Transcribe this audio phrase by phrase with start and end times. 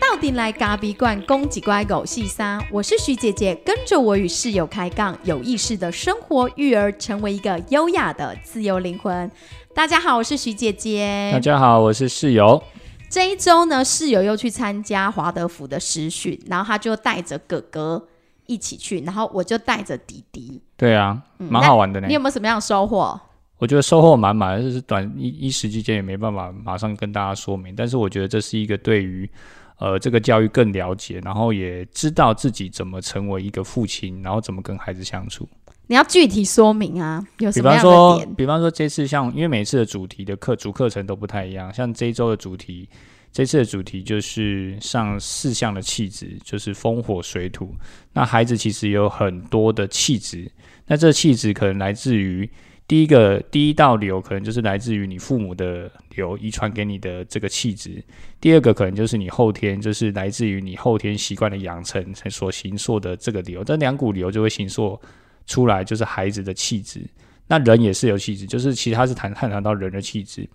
[0.00, 9.30] 到底来咖比罐公几乖狗细沙，我是徐姐姐，跟着我与室友开杠，有意识的生活育儿，成为一个优雅的自由灵魂。
[9.74, 11.30] 大家好，我是徐姐姐。
[11.32, 12.62] 大家好，我是室友。
[13.08, 18.06] 这一周呢，室友又去参加华德福的实训，然后他就带着哥哥
[18.46, 20.60] 一起去，然后我就带着弟弟。
[20.76, 22.06] 对啊，蛮好玩的呢。
[22.06, 23.20] 你有没有什么样的收获？
[23.62, 29.30] 我觉得收获满满，就是短一一时之间也没办法马上跟大家说明，但是我觉得这是一个对于
[29.78, 35.48] 呃这个教育更了解，然后也知道自己怎么成为一个父亲，然后怎么跟孩子相处。
[35.86, 38.34] 你要具体说明啊，有什么样的点？
[38.34, 42.88] 比方说这次像，因为每次的主题的课主课程都不太一样，像这一周的主题，
[43.30, 47.72] 这次的主题就是上四项的气质，就是风火水土。
[48.12, 50.50] 那孩子其实有很多的气质，
[50.88, 52.50] 那这气质可能来自于。
[52.92, 58.04] 第一个第一道流可能就是来自于你父母的流遗传给你的这个气质，
[58.38, 65.00] 第二个可能就是你后天就是来自于你后天习惯的养成所形塑的这个流，这两股流就会形塑
[65.46, 67.00] 出来就是孩子的气质。
[67.46, 70.46] 那人也是有气质，就是其他是谈探讨到人的气质。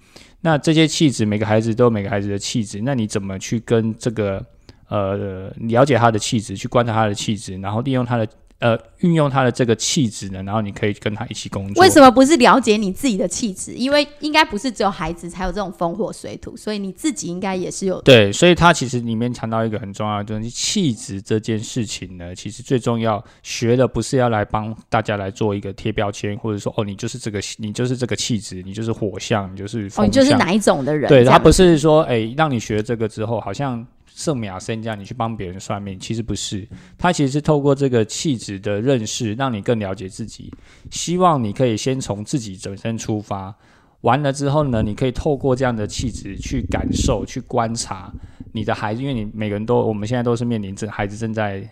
[0.42, 4.46] 那这些气质每个孩子都有每个孩子的气质，那你怎么去跟这个
[4.90, 8.28] 呃了解他的气质，去观察他的气质，然后利用他的。
[8.60, 11.84] 呃，运用他的这个气质呢，然后你可以跟他一起工作。
[11.84, 13.74] 为什么不是了解你自己的气质？
[13.74, 18.02] 因为应该不是只有孩子才有这种风火水土，所以你自己应该也是有。
[18.02, 31.08] 对，所以他其实里面谈到一个很重要的东西，气质这件事情呢，其实最重要学的不是要来帮大家来做一个贴标签，或者说哦，你就是这个，你就是这个气质，你就是火象，你就是哦，你就是哪一种的人？
[31.08, 33.86] 对他不是说哎，让你学这个之后好像。
[34.18, 40.52] 圣米亚森这样，你去帮别人算命，其实不是，他其实是透过这个气质的认识，让你更了解自己。
[40.90, 43.56] 希望你可以先从自己本身出发，
[44.02, 48.12] 完了之后呢，你可以透过这样的气质去感受、去观察
[48.54, 51.70] 你的孩子，因为你每个人都，我们现在都是面临着孩子正在。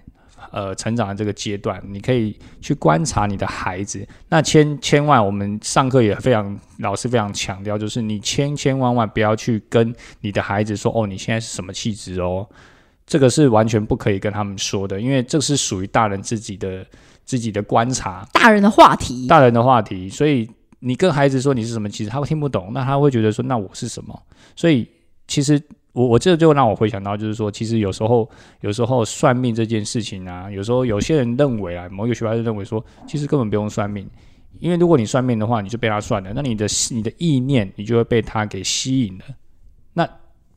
[0.51, 4.07] 呃，成长的这个阶段，你可以去观察你的孩子。
[4.29, 12.47] 那千千万，我们上课也非常老师非常强调，就是你千千万万不要去跟你的孩子说：“哦，你现在是什么气质哦？”
[13.05, 16.85] 这个是完全不可以跟他们说的，因为这是属于大人自己的
[17.23, 20.09] 自己的观察，大人的话题，大人的话题。
[20.09, 24.19] 所以你跟孩子说你是什么气质，他会听不懂，那他会觉得说：“那我是什么？”
[24.55, 24.87] 所以
[25.27, 25.61] 其实。
[25.95, 28.29] 我我这就让我回想到，就是说，其实有时候
[28.59, 34.05] 有时候算命这件事情啊，有时候有些人认为啊，某一个学派就认为说，其实根本不用算命，
[34.59, 39.23] 因为如果你算命的话，你就被他算了，那你的你的意念，你就会被他给吸引了。
[39.93, 40.07] 那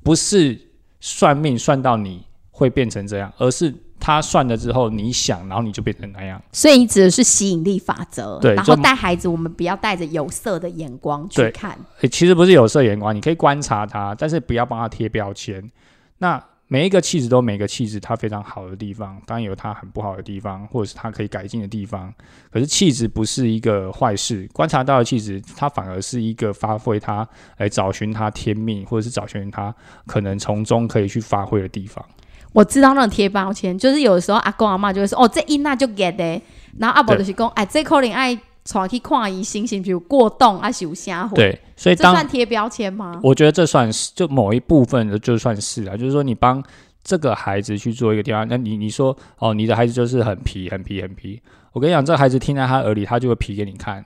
[0.03, 0.60] 不是
[1.00, 3.72] 算命算到你会变成这样，而是。
[4.00, 6.41] 他算了之后，你想，然后你就变成那样。
[6.53, 8.38] 所以你指的是吸引力法则。
[8.41, 11.78] 对，然后带孩子，我们不要带着有色的眼光去看。
[12.10, 15.70] 其实不是有色眼光，你可以观察他，但是不要帮他贴标签。
[16.19, 22.12] 那每一个气质都每个气质它非常好的地方，当然有它很不好的地方，或者是它可以改进的地方。
[22.53, 27.26] 可是气质不是一个坏事，观察到的气质，它反而是一个发挥他
[27.56, 29.75] 来找寻他天命，或者是找寻他
[30.06, 32.04] 可能从中可以去发挥的地方。
[32.53, 36.42] 我知道那种贴标签，就是有的时候阿公阿妈就会说：“哦，这一那就 get 的。”
[36.78, 43.20] 然后阿伯就是讲：“哎，这可能爱传去看医生，比如过动啊，有瞎火。”对，所以这算贴标签吗？
[43.22, 45.97] 我觉得这算是就某一部分的，就算是啊。
[45.97, 46.62] 就是说，你帮
[47.03, 51.41] 这个孩子去做一个地方，那你你说哦，你的孩子就是很皮、很皮、很皮。
[51.72, 54.04] 我跟你讲，这个孩子听在他耳里，他就会皮给你看。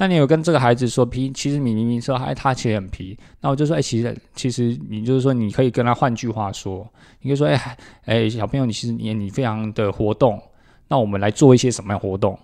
[0.00, 1.30] 那你有跟这个孩子说皮？
[1.34, 3.14] 其实你明明说哎，他其实很皮。
[3.42, 6.90] 那我就说哎，其实其实你就是说，你可以跟他换句话说，
[7.20, 10.40] 你可以说哎哎，小朋友，你其实你你非常的活动。
[10.88, 12.38] 那我们来做一些什么样活动？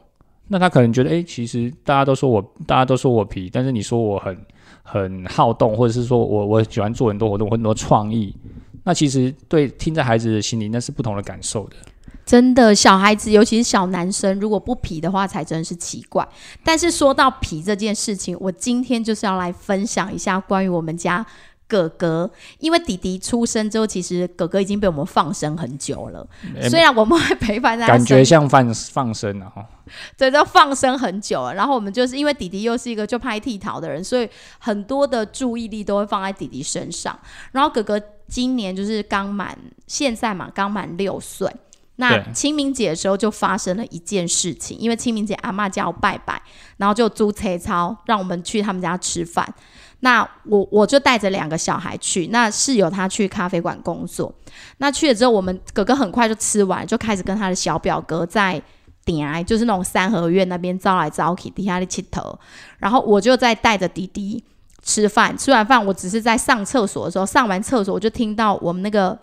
[0.49, 4.37] 那他可能觉得哎，其实大家都说我大家都说我皮，但是你说我很
[4.83, 8.37] 很好动，或者是说我我喜欢做很多活动，很多创意。
[8.85, 11.77] 那其实对听在孩子的心里，那是不同的感受的。
[12.27, 16.27] 真的，小孩子，尤其是小男生，如果不皮的话，才真是奇怪。
[16.65, 21.25] 但是说到皮这件事情，我今天就是要来分享一下关于我们家
[21.69, 22.29] 哥哥，
[22.59, 26.27] 因为弟弟出生之后，其实哥哥已经被我们放生很久了。
[26.69, 29.65] 虽然我们会陪伴在，感觉像放放生了哈。
[30.17, 31.55] 对，都放生很久了。
[31.55, 34.29] 然后我们就是因为弟弟又是一个就拍剃头的人，所以
[34.59, 37.17] 很多的注意力都会放在弟弟身上。
[37.53, 39.57] 然后哥哥今年就是刚满，
[39.87, 41.49] 现在嘛刚满六岁。
[41.97, 46.41] 那清明节的时候就发生了一件事情，因为清明节阿妈叫拜拜，
[46.77, 49.47] 然后就租车超让我们去他们家吃饭。
[50.01, 54.33] 那我我就带着两个小孩去，那室友他去咖啡馆工作。
[54.77, 58.63] 那去了之后，我们哥哥很快就吃完，就开始跟他的小表哥在
[59.07, 62.39] 点，就是那种三合院那边招来招去，底下的气头。
[62.77, 64.45] 然后我就在带着弟弟
[64.83, 69.19] 吃饭，吃完饭我只是在上厕所的时候，上完厕所我就听到我们那个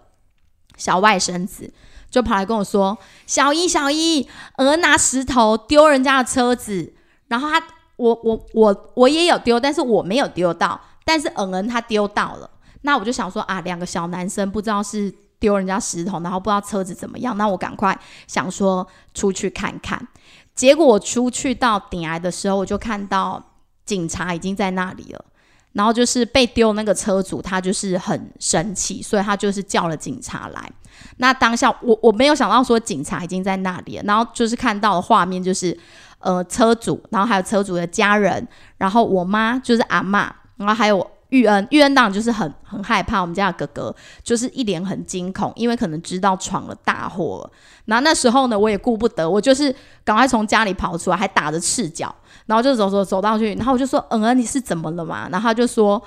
[0.75, 1.71] 小外甥子
[2.13, 2.95] 就跑来跟我说
[3.25, 6.93] ：“小一，小一，鹅拿石头丢人家的车子。”
[7.27, 7.59] 然后他，
[7.95, 12.47] 我，我，我，我也有丢，但是我没有丢到，但是嗯嗯他丢到了。
[12.83, 20.07] 那我就想说啊，两个小男生不知道是丢人家石头，然后不知道车子怎么样，那我赶快想说出去看看。
[20.53, 23.43] 结果我出去到顶来的时候，我就看到
[23.87, 25.25] 警察已经在那里了。
[25.73, 30.71] 然后就是被丢那个车主，他就是很生气，所以他就是叫了警察来。
[31.17, 35.77] 那当下我我没有想到说警察已经在那里了，然后就是看到的画面就是
[36.19, 38.47] 呃车主，然后还有车主的家人，
[38.77, 47.51] 然后我妈就是阿妈，然后还有玉恩，玉恩当然就是很很害怕，我们家的哥哥就是一脸很惊恐，因为可能知道闯了大祸了。
[47.85, 52.13] 然后那时候呢，我也顾不得，我就是赶快从家里跑出来，还打着赤脚。
[52.45, 56.01] 然后就走走走到去，然后我就说：“嗯嗯，你是怎么了嘛？”然后他就说：“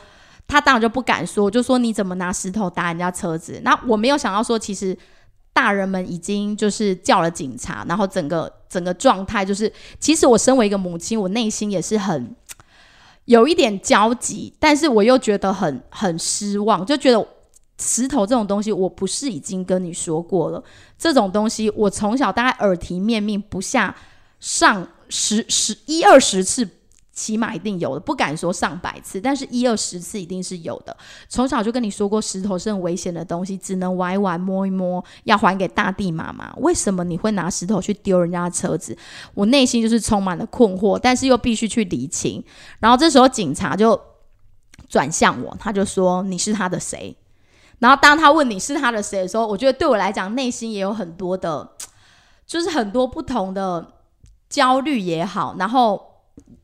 [0.47, 4.97] 他当然就不敢说，就说你怎么拿石头打人家车子？”那我没有想到说，其实
[5.53, 12.37] 大人们已经就是叫了警察，然后整个整个状态就是，其实我身为一个母亲，我内心也是很
[13.25, 17.27] 有一点焦急，但是我又觉得很很失望，就觉得
[17.81, 20.63] 石头这种东西，我不是已经跟你说过了，
[20.99, 23.97] 这种东西我从小大概耳提面命，不下
[24.39, 24.87] 上。
[25.09, 26.69] 十十一二十次，
[27.13, 30.95] 起码一定有的，不敢说上百次，但是一二十次一定是有的。
[31.29, 36.53] 从小就跟你说过，石头是很危险的东西，只能玩一玩、摸一摸，要还给大地妈妈。
[36.57, 38.95] 为什么你会拿石头去丢人家的车子？
[39.33, 42.45] 我内心就是充满了困惑，但是又必须去理清。
[42.81, 43.99] 然后这时候警察就
[44.87, 47.17] 转向我，他就说：“你是他的谁？”
[47.81, 51.71] 然后当他问你是他的谁的时候，我觉得对我来讲，内心也有很多的，
[52.47, 53.95] 就是很多不同的。
[54.49, 56.01] 焦虑也好，然后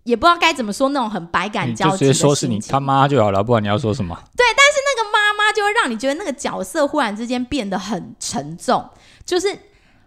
[0.05, 4.15] 也不知道该怎么说，那种很百感交集直接说是你他妈就好了，不管你要说什么。
[4.37, 8.89] 对，但是那个妈妈就会让你觉得那个角色忽然之间变得很沉重，
[9.25, 9.57] 就是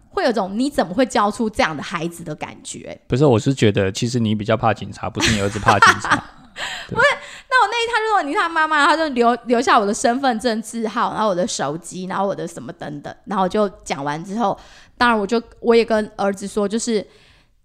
[0.10, 3.00] 会有种你怎么会教出这样的孩子的感觉。
[3.08, 6.16] 不是，我是觉得其实你比较怕警察，不是你儿子怕警察。
[6.88, 7.08] 不是，
[7.50, 14.58] 那我那一趟如果你他妈妈，他就留留下我的身份证字号，然后我的手机，然后我的什么等等，然后就讲完之后，
[14.98, 17.06] 当然我就我也跟儿子说，就是。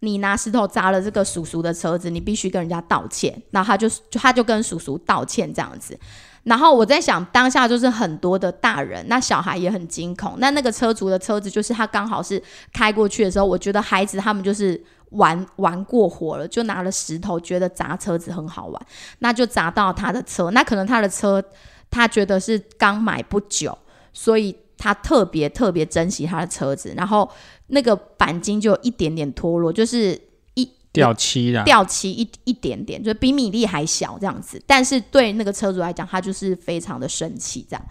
[0.00, 3.40] 你拿石头砸了这个叔叔的车子，你必须跟人家道歉。
[3.50, 5.98] 然后他就他就跟叔叔道歉这样子。
[6.42, 10.36] 然后我在想，当下就是很多的大人，那小孩也很惊恐。
[10.38, 12.42] 那那个车主的车子就是他刚好是
[12.72, 18.86] 开过去的时候，我觉得孩子他们就是玩玩过火了，就拿了石头，觉得砸车子很好玩，
[19.18, 20.50] 那就砸到他的车。
[20.52, 21.44] 那可能他的车
[21.90, 23.76] 他觉得是刚买不久，
[24.14, 27.30] 所以他特别特别珍惜他的车子，然后。
[27.70, 30.20] 那个钣金就有一点点脱落，就是
[30.54, 34.62] 一掉漆了，掉漆一一点点，就比米粒还小这样子。
[34.66, 37.84] 但是对那个车主来讲，他就是非常的生气这样。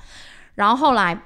[0.56, 1.26] 然后后来。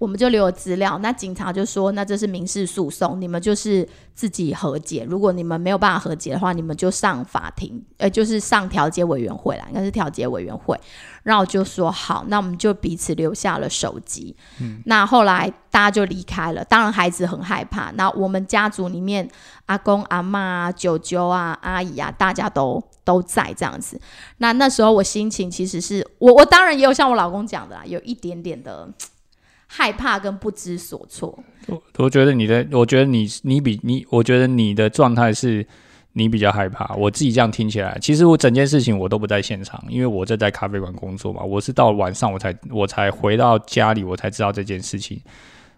[0.00, 5.06] 我们就留了资料，那警察就说：“那这是民事诉讼，你们就是自己和解。
[5.06, 10.74] 如果你们没有办法和解的话，你们就上法庭，呃，就是上调解委员会啦，应该是调解委员会。”
[11.22, 16.64] 然后就说：“好，那我们就彼此留下了手机。”嗯，那后来大家就离开了。
[16.64, 17.90] 当然孩子很害怕。
[17.90, 19.28] 那我们家族里面，
[19.66, 24.00] 阿公、阿妈、舅舅啊、阿姨啊，大家都都在这样子。
[24.38, 28.88] 那那时候我心情其实是我，我当然也有像我老公讲的啦，有一点点的。
[29.72, 35.64] 害怕跟不知所措，我我觉得你的，我觉得你你比你，我觉得你的状态是，
[36.14, 36.92] 你比较害怕。
[36.96, 41.40] 我自己这样听起来，其实我整件事情我都不在现场，因为我在在咖啡馆工作嘛。
[41.44, 45.22] 我是到晚上我才我才回到家里，我才知道这件事情。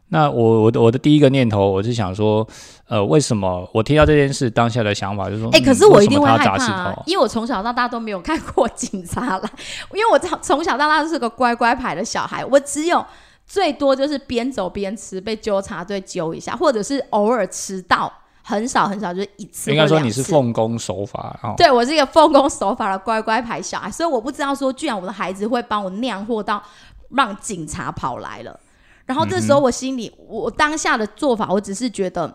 [0.08, 2.48] 那我我的我的第一个念头，我是想说，
[2.88, 9.50] 呃，为什么我听到这件事当下的想法就是说，哎，可是我一定会害怕，因为我从小到大都没有看过警察来，
[9.92, 13.04] 因为我从从小到大是个乖乖牌的小孩，我只有。
[13.52, 18.10] 最多就是边走边吃，被纠察队揪一下，或者是偶尔迟到，
[18.42, 19.70] 很少很少，就是一次。
[19.70, 26.62] 应该说你是奉公守法，对我是一个奉公守法的乖乖牌小孩，所以我不知道说，居然我的孩子会帮我酿祸到
[27.10, 28.58] 让警察跑来了。
[29.04, 32.34] 然后这时候我心里，我当下的做法，我只是觉得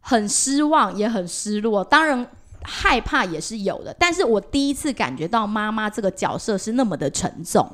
[0.00, 2.24] 很失望，也很失落，当然
[2.62, 3.92] 害怕也是有的。
[3.98, 7.68] 但是我第一次感觉到妈妈这个角色是那么的沉重。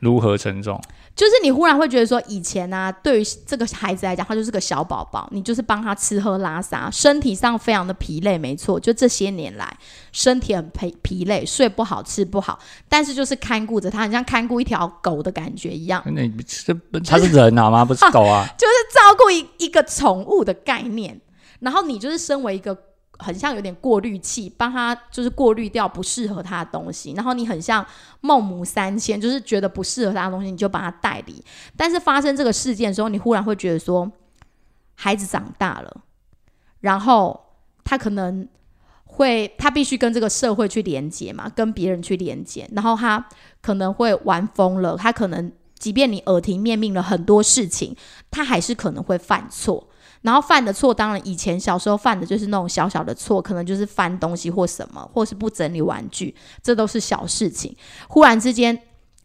[0.00, 0.80] 如何沉重？
[1.14, 9.76] 就是你忽然会觉得说，以前呢，对于这个孩子来讲，他就是个小宝宝，你就是帮他吃喝拉撒，身体上非常的疲累，没错，就这些年来
[10.12, 12.58] 身体很疲疲累，睡不好，吃不好，
[12.88, 16.02] 但是就是看顾着他，很像看顾一条狗的感觉一样。
[16.14, 17.84] 那这他是人啊吗？
[17.84, 21.20] 不是狗啊， 就是照顾一一个宠物的概念。
[21.60, 22.76] 然后你就是身为一个
[23.22, 27.12] 很像有点过滤器，帮他就是过滤掉不适合他的东西。
[27.12, 27.86] 然后你很像
[28.20, 31.42] 孟母三迁，就是觉得不适合他的东西，你就把他带离。
[31.76, 34.10] 但是发生这个事件的时候，你忽然会觉得说，
[34.94, 36.02] 孩子长大了，
[36.80, 37.40] 然后
[37.84, 38.46] 他可能
[39.04, 43.28] 会，他必须跟这个社会去连接嘛，跟别人去连接，然后他
[43.60, 47.96] 可能会玩疯了，他可能即便你耳提面命了很多事情，
[48.30, 49.88] 他还是可能会犯错。
[50.22, 57.76] 然后犯的错，当然以前小时候犯的就是那种小小的错，可能就是翻东西或什么，或是不整理玩具，这都是小事情。
[58.08, 58.80] 忽然之间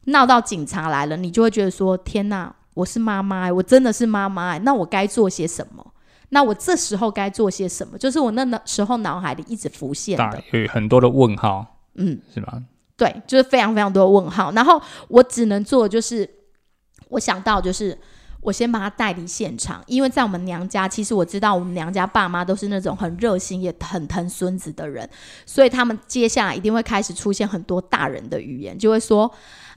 [0.05, 5.85] 闹到警察来了，你就会觉得说：天哪，我是妈妈，我真的是妈妈，那我该做些什么？
[6.29, 7.95] 那我这时候该做些什么？
[7.95, 11.63] 就是我那那时候脑海里一直浮现的，有很多的问号，
[11.93, 12.63] 嗯，是吗？
[12.97, 14.51] 对，就是非常非常多的问号。
[14.53, 16.27] 然后我只能做，就是
[17.09, 17.95] 我想到就是。
[18.47, 25.09] 我先把他带离现场，因为在我们娘家，其实我知道我们娘家爸妈都是那种很热心也很疼孙子的人，
[25.45, 29.29] 所以他们接下来一定会开始出现很多大人的语言，就会说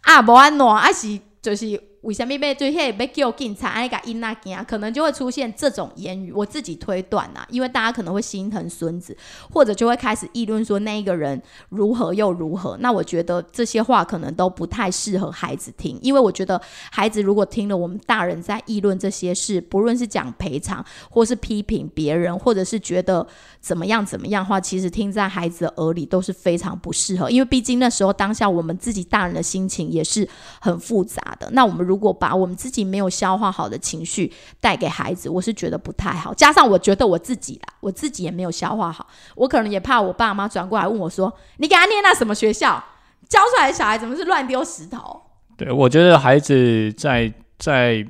[0.03, 1.90] 啊，不安诺，阿是就是。
[2.03, 6.33] 为什么被就嘿被叫警察那个因那件，可能就会出现这种言语。
[6.33, 9.17] 我自己推断呐，因为大家可能会心疼孙子，
[9.53, 12.77] 或者就会开始议论说那一个人如何又如何。
[12.81, 23.27] 那我觉得这些话可能都不太适合孩子听，因为我觉得孩子如果听了我们大人在议论这些事，不论是讲赔偿，或是批评别人，或者是觉得
[23.61, 27.29] 怎么样怎么样话，其实听在孩子的耳里都是非常不适合。
[27.31, 30.27] 因为毕竟那时候当下我们自己大人的心情也是
[30.61, 31.51] 很复杂的。
[31.51, 31.81] 那我们。
[31.91, 36.33] 如果把我们自己没有消化好的情绪带给孩子，我是觉得不太好。
[36.33, 42.85] 加上我觉得我自己啦，我自己也没有消化好，我可能也怕我爸妈转过来问我说：“你给他念那什么学校？
[43.29, 45.21] 教出来的小孩怎么是乱丢石头？”
[45.59, 48.07] 对，我觉得孩子在在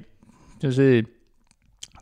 [0.59, 1.03] 就是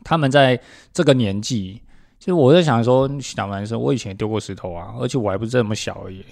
[0.03, 0.59] 他们在
[0.91, 1.81] 这个年纪，
[2.19, 6.23] 其实我在想说，小男生我以前丢过石头啊，而且我还不是这么小而已，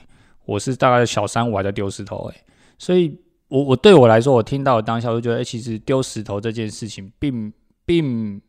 [0.46, 2.44] 我是大概小三，我还在丢石头哎，
[2.78, 3.18] 所以。
[3.50, 7.54] 我我对我来说，我听到当下就觉得，哎，其实丢石头这件事情，并
[7.86, 8.42] 并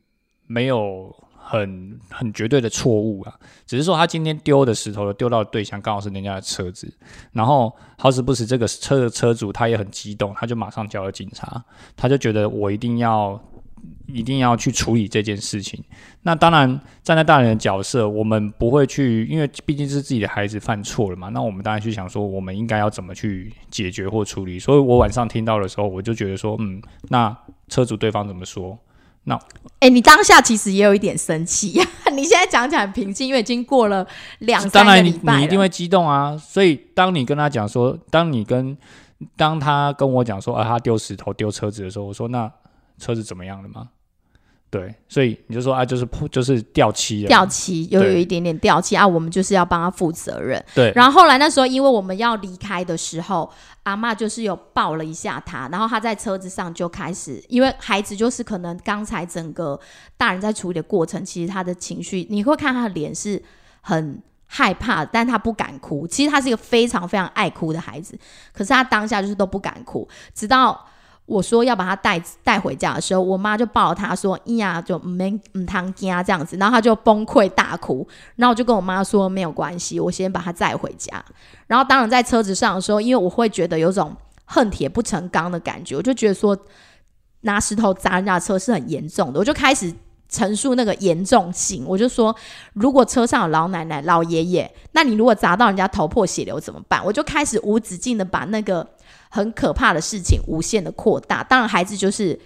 [0.49, 3.33] 没有很很绝对的错误啊，
[3.65, 6.93] 只是说他今天丢的石头丢到对象刚好是人家的车子，
[7.31, 11.65] 然后好死不死这个车的车主他也很激动，他就马上叫了警察，
[11.97, 13.41] 他就觉得我一定要。
[14.07, 15.83] 一定要去处理这件事情。
[16.23, 21.29] 那当然，站在大人的角色，我们不会去，因为毕竟是自己的孩子犯错了嘛。
[21.29, 24.59] 那我们当然去想说，我们应该要怎么去解决或处理。
[24.59, 27.37] 所以我晚上听到的时候，我就觉得说，嗯，那
[27.69, 28.79] 车主对方怎么说？
[29.25, 29.39] 那，
[29.81, 31.87] 哎，你当下其实也有一点生气呀。
[32.13, 34.07] 你现在讲起来很平静，因为已经过了
[34.41, 36.37] 两三个礼拜你一定会激动啊。
[36.37, 38.77] 所以当你跟他讲说，当你跟
[39.37, 42.51] 当他跟我讲说，啊，他丢石头丢车子的时候，我说那。
[42.99, 43.91] 车子怎么样了吗？
[44.71, 50.63] 对，所以你就说啊，就是破就是掉漆了，掉漆又有一点点掉漆啊，我们就是要帮他负责任。
[50.75, 53.51] 对，然后后来那时候，因为我们要离开的时候，
[53.85, 59.81] 阿妈就是有抱了一下他，然后他在车子上就开始，因为孩子就是可能刚才整个
[60.19, 63.43] 大人在处理的过程，其实他的情绪你会看他的脸是
[63.81, 66.07] 很害怕，但他不敢哭。
[66.07, 68.19] 其实他是一个非常非常爱哭的孩子，
[68.53, 70.87] 可是他当下就是都不敢哭，直到。
[71.29, 78.09] 我说要把他带带回家的时候，我妈就抱了他说：“咿呀，就没唔汤家这样子。”然后他就崩溃大哭。
[78.37, 81.23] 然后我就跟我妈说：“没有关系，我先把他载回家。”
[81.69, 84.17] 然后当然在车子上的时候，因为我会觉得有种
[84.47, 86.57] 恨铁不成钢的感觉，我就觉得说
[87.43, 89.93] 拿石头砸人家车是很严重的，我就开始
[90.31, 91.85] 陈述那个严重性。
[91.87, 92.35] 我就说，
[92.73, 97.05] 如果车上有老奶奶、老爷爷，那你如果砸到人家头破血流怎么办？
[97.05, 98.89] 我就开始无止境的把那个。
[99.29, 102.39] 很可怕的事情无限的扩大，当然孩子就是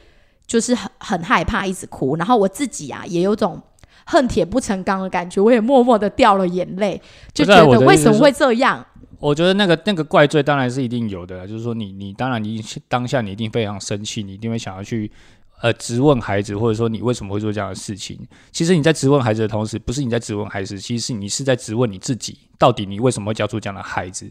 [0.47, 2.17] 就是很很害怕，一直哭。
[2.17, 3.61] 然后我自己啊，也有种
[4.05, 7.01] 恨铁不成钢的感觉，我也默默的掉了眼泪，
[7.33, 8.85] 就觉得为什么会这样？
[9.21, 15.09] 我觉得那个那个怪罪当然是一定有的，就是说你你当然你当下你一定非常生气，你一定会想要去
[15.61, 18.19] 呃质问孩子，或者说你为什么会做这样的事情。
[18.51, 24.29] 其实你在质问孩子的同时，不是你在质问孩子，其实是你是在质问你自己，到底你为什么会教出这样的孩子？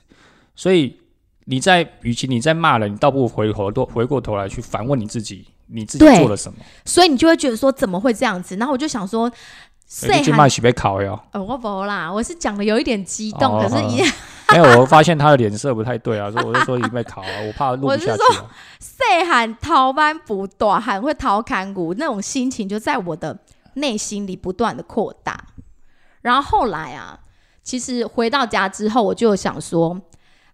[0.56, 0.98] 所以。
[1.46, 6.60] 你在，与其你在骂人，你倒不如回头多回过头来去反问你自己，你自己做了什么？
[6.86, 8.56] 所以你就会觉得说，怎么会这样子？
[8.58, 9.30] 然后我就想说，
[10.08, 11.20] 你去骂许被考哟？
[11.32, 14.02] 呃，我不啦，我是讲的有一点激动，可是一
[14.54, 18.22] 没有，我发现他的脸色不太对啊，所以我就说已经被考了，我怕录不下去。
[18.80, 23.40] 岁喊逃班不短，喊会逃砍骨，那种心情就在我的
[23.74, 25.46] 内心里不断的扩大。
[26.22, 27.20] 然后后来啊，
[27.64, 30.00] 其实回到家之后，我就想说。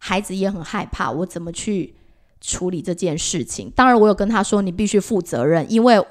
[0.07, 1.93] 孩子也很害怕，我怎么去
[2.39, 3.69] 处理这件事情？
[3.75, 6.01] 当然，我有跟他说，你必须负责任，因为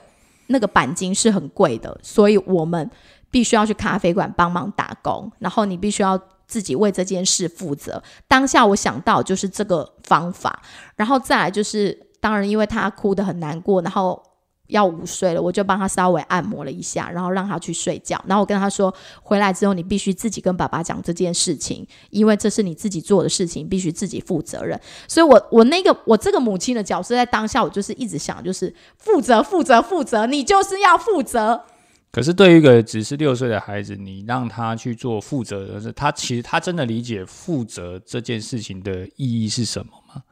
[0.49, 2.91] 那个钣金是很贵的，所以我们。
[3.29, 8.03] 必须要去咖啡馆帮忙打工，然后你必须要自己为这件事负责。
[8.27, 10.63] 当下我想到就是这个方法，
[10.95, 14.23] 然后再来就是，当然因为他哭得很难过，然后。
[14.69, 18.23] 要午睡了，我就帮他稍微按摩了一下，然后让他去睡觉。
[18.27, 24.81] 然后我跟他说，回来之后你必须自己跟爸爸讲这件事情，因为这是你自己做的事情，必须自己负责任。
[25.07, 31.63] 所以我我那个我这个母亲的角色，在当下我就是一直想，就是负责负责负责，你就是要负责。
[32.11, 40.23] 可是对于一个只是六岁的孩子，你让他去做负责的事，他其实他真的理解负责这件事情的意义是什么吗？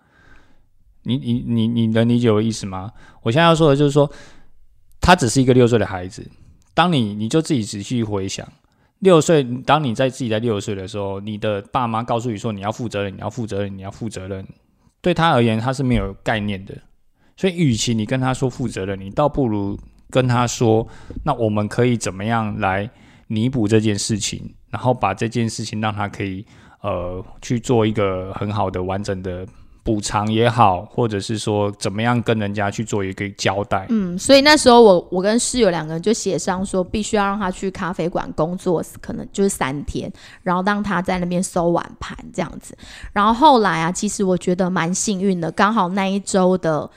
[1.05, 2.91] 你你你你能理解我的意思吗？
[3.23, 4.11] 我现在要说的就是说，
[5.01, 6.29] 他只是一个六岁的孩子。
[6.75, 8.47] 当你你就自己仔细回想，
[8.99, 14.45] 六岁，当你在自己在六岁的时候，你的爸妈告诉你说你要负责任，你要负责任，你要负责任，
[15.01, 16.75] 对他而言他是没有概念的。
[17.37, 19.79] 所以，与其你跟他说负责任，你倒不如
[20.11, 20.87] 跟他说，
[21.25, 22.89] 那我们可以怎么样来
[23.27, 26.45] 弥补这件事情，然后把这件事情让他可以
[26.81, 29.47] 呃去做一个很好的完整的
[29.85, 33.87] 补偿也好，或者是说怎么样跟人家去做一个交代。
[33.91, 40.11] 嗯，所以那时候我我跟室友两个人就协商说，必须要让他去咖啡馆工作，可能就是三天，
[40.43, 42.77] 然后让他在那边收碗盘这样子。
[43.13, 46.91] 然后后来啊，其实我觉得蛮幸运的，刚好那一周的。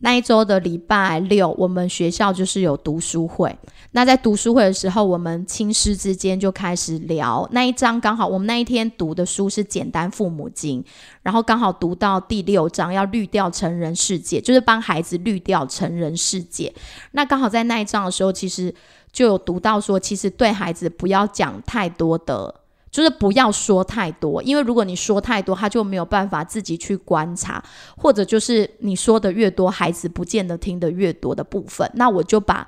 [0.00, 3.56] 那一周的礼拜六，我们学校就是有读书会。
[3.92, 7.98] 那在读书会的时候，我们亲师之间就开始聊那一章。
[7.98, 10.82] 刚好我们那一天读的书是《简单父母经》，
[11.22, 16.70] 然后刚好读到第六章，要滤掉成人世界，就是帮孩子滤掉成人世界。
[17.12, 18.74] 那刚好在那一章的时候，其实
[19.10, 22.54] 就有读到说，其实对孩子不要讲太多的。
[22.96, 27.62] 就是不要说太多，因为如果你说太多，他就没有办法自己去观察，
[27.94, 31.90] 或者就是你说的越多，孩子不见得听得越多的部分。
[31.92, 32.66] 那我就把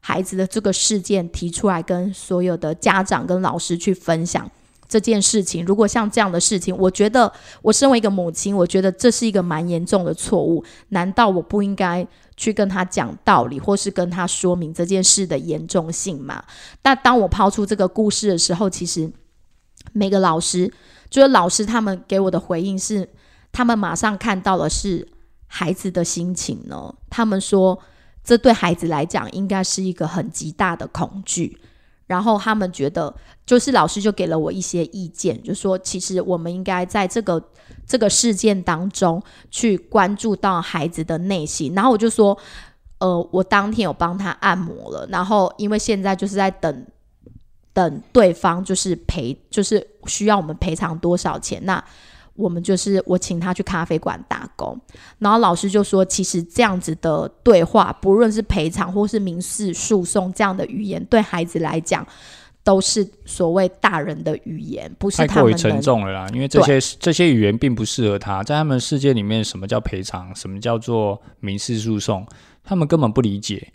[0.00, 4.46] 孩子的这个事件提出来，跟所有的家长跟老师去分享
[4.86, 5.64] 这件事情。
[5.64, 10.62] 如果像这样的事情，我觉得我身为一个母亲，我觉得这是一个蛮严重的错误。
[10.90, 16.44] 难道我不应该去跟他讲道理，或是跟他说明这件事的严重性吗？
[16.82, 19.10] 但当我抛出这个故事的时候，其实。
[19.92, 20.72] 每个老师，
[21.10, 23.08] 就是老师，他们给我的回应是，
[23.52, 25.06] 他们马上看到的是
[25.46, 26.94] 孩子的心情呢。
[27.10, 27.78] 他们说，
[28.24, 31.60] 这对孩子来讲应该是一个很极大的恐惧。
[32.06, 33.14] 然后他们觉得，
[33.46, 37.42] 就是老师就给了我一些意见，就说其实我们应该在这个
[37.86, 41.72] 这个事件当中去关注到孩子的内心。
[41.74, 42.36] 然后我就说，
[42.98, 46.86] 呃，我当天有帮他按摩了，然后因为现在就是在等。
[47.72, 51.64] 等对方就是赔，就是需要我们赔偿多少钱？
[51.64, 51.82] 那
[52.34, 54.78] 我们就是我请他去咖啡馆打工，
[55.18, 62.06] 然后老师就说，其实这样子的对话，不论是赔偿或是民事诉讼这样的语言，对孩子来讲
[62.64, 66.26] 都是所谓大人的语言，不是太过于沉重了啦。
[66.32, 72.26] 因为这些这些语言并不适合他，在他们世界里面，什么叫赔偿，什么叫做民事诉讼，
[72.64, 73.70] 他们根本不理解。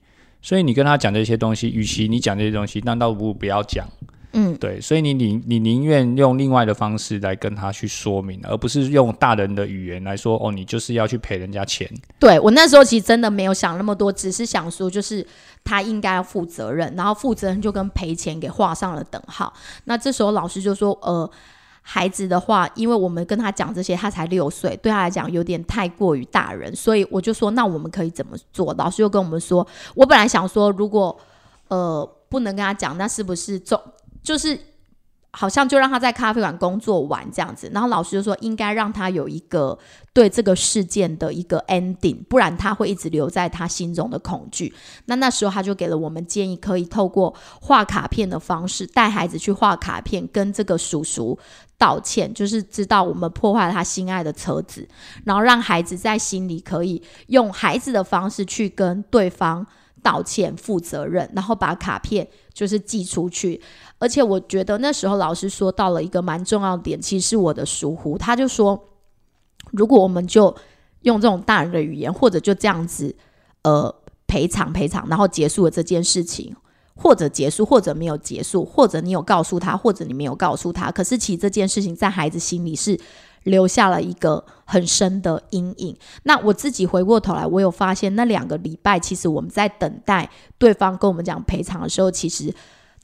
[0.47, 3.85] 所以你跟他讲这些东西，与其你讲这些东西，那倒不如不要讲。
[4.31, 11.85] 嗯，对，所以你宁你宁愿用另外的方式来跟他去说明，而不是用大人的语言来说哦，你就是要去赔人家钱。
[12.17, 15.27] 对我那时候其实真的没有想那么多，只是想说就是
[15.65, 19.51] 他应该要负责任，然后负责任就跟赔钱给画上了等号。
[19.83, 21.29] 那这时候老师就说，呃。
[21.89, 28.73] 孩子的话，因为我们跟他讲这些，他才六岁，对他来讲有点太过于大人，所以我就说，那我们可以怎么做？
[28.73, 31.17] 老师又跟我们说，我本来想说，如果
[31.69, 33.81] 呃不能跟他讲，那是不是就
[34.21, 34.59] 就是
[35.31, 37.69] 好像就让他在咖啡馆工作完这样子？
[37.73, 39.77] 然后老师就说，应该让他有一个
[40.13, 44.73] 对这个事件的一个 ending，不然他会一直留在他心中的恐惧。
[45.05, 51.37] 那那时候他就给了我们建议，可以透过画卡片的方式带孩子去画卡片，跟这个叔叔
[51.77, 54.87] 道歉，就是知道我们破坏了他心爱的车子，
[55.25, 59.67] 然后让孩子在心里可以用孩子的方式去跟对方
[60.01, 63.61] 道歉、负责任，然后把卡片就是寄出去。
[63.99, 68.17] 而且我觉得那时候老师说到了一个蛮重要的点，其实是我的疏忽。
[68.17, 68.89] 他就说，
[69.71, 70.55] 如果我们就
[71.01, 73.15] 用这种大人的语言，或者就这样子，
[73.63, 73.93] 呃，
[74.27, 76.55] 赔偿赔偿，然后结束了这件事情，
[76.95, 82.99] 或者结束，或者没有结束，或者你有告诉他，或者你没有告诉他，可是其实这件事情在孩子心里是
[83.47, 85.97] 留下了一个很深的阴影。
[86.23, 92.53] 那我自己回过头来，我有发现那两个礼拜，其实我们在等待对方跟我们讲赔偿的时候，其实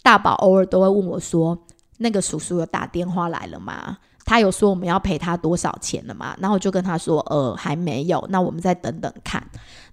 [0.02, 1.58] 大宝偶尔都会问我说
[1.98, 6.34] ：“那个叔叔有打电话来了吗？”他有说我们要赔他多少钱了吗？
[6.40, 9.46] 然后我就跟他说，呃，还没有，那我们再等等看。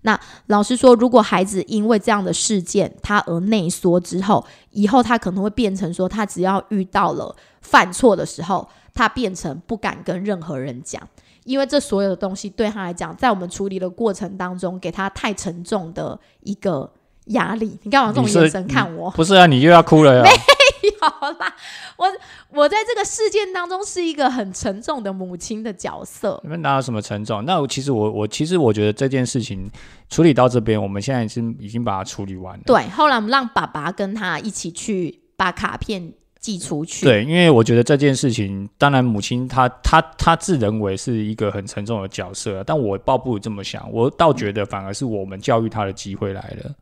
[0.02, 11.00] 那老实说，如果孩子因为这样的事件他而内缩之后，以后他可能会变成说，他只要遇到了犯错的时候，他变成不敢跟任何人讲，
[11.44, 16.92] 因为这所有的东西对他来讲，在我们处理的过程当中，给他太沉重的一个
[17.26, 17.78] 压力。
[17.82, 19.10] 你干嘛这种眼神看我？
[19.12, 20.24] 不是啊，你又要哭了呀？
[20.82, 21.54] 有啦，
[21.96, 22.06] 我
[22.50, 26.40] 我在这个事件当中是一个很沉重的母亲的角色。
[26.42, 27.44] 你们哪有什么沉重？
[27.44, 29.70] 那我其实我我其实我觉得这件事情
[30.08, 32.62] 处理到这边，我们现在是已经把它处理完了。
[32.64, 37.06] 对，后来我们让爸爸跟他一起去把卡片寄出去。
[37.06, 46.74] 对，因为我觉得这件事情，当然母亲她她她自认为是一个很沉重的角色，但我倒不如这么想，我倒觉得反而是我们教育她的机会来了。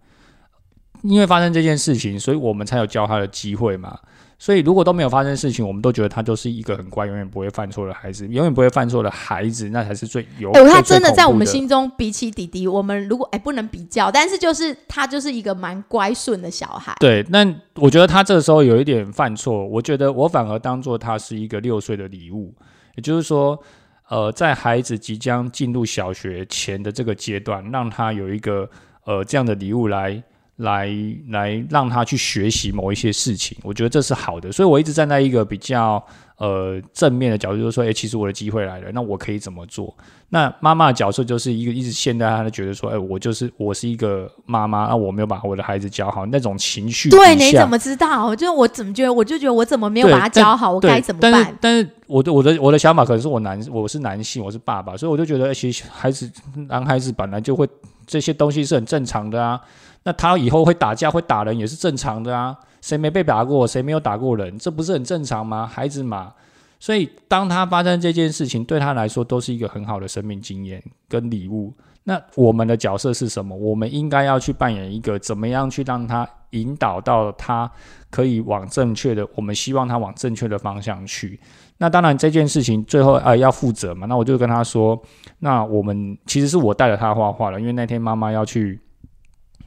[1.03, 3.97] 因为发生这件事情，所以我们才有教他的机会嘛。
[4.41, 10.53] 所以如果都没有发生事情，我们都觉得他就是一个很乖、永远不会犯错的孩子，永远不会犯错的孩子，那才是最有。
[10.53, 16.95] 哎、他最真的在我们心中比起弟弟，我们如果哎、不能比较，但是就是他就是一个蛮乖顺的小孩。
[17.01, 22.55] 对，那我觉得他这个时候有一点犯错，我觉得我反而当做他是一个六岁的礼物，
[22.95, 23.61] 也就是说，
[24.09, 28.71] 呃，在孩子即将进入小学前的这个阶段，让他有一个
[29.05, 30.23] 呃这样的礼物来
[30.59, 30.89] 来
[31.31, 36.03] 来让他去学习某一些事情，我觉得这是好的，所以我一直站在一个比较
[36.37, 39.97] 呃正面的角度，就是说，诶，其实我的机会来了，那我可以怎么做？
[40.31, 48.35] 那妈妈的角色就是一个一直现在他就觉得说，哎、我就是我是一个妈妈，那我没有把我的孩子教好，那种情绪对，你怎么知道？
[48.35, 51.59] 就我怎么觉得，我就觉得我怎么没有把他教好，我该怎么但是办？
[51.61, 56.29] 但是我的我的我的想法可能是我男我是男性，我是爸爸，所以我就觉得，哎其实孩子
[56.69, 57.67] 男孩子本来就会
[58.07, 59.61] 这些东西是很正常的啊。
[60.09, 65.67] 那他以后会打架会打人也是正常的啊，谁没被打过，谁没有打过人，这不是很正常吗？
[65.67, 66.33] 孩子嘛。
[66.81, 71.75] 所以，当他发生这件事情，对他来说都是一个很好的生命经验跟礼物。
[72.05, 73.55] 那我们的角色是什么？
[73.55, 77.71] 我们应该要去扮演一个怎么样去让他引导到他
[78.09, 81.39] 可以往正确的，我们希望他往正确的方向去。
[81.77, 84.99] 那当然这件事情最后呃要负责嘛，那我就跟他说，
[85.41, 88.81] 那我们其实是我带着他画画了，因为那天妈妈要去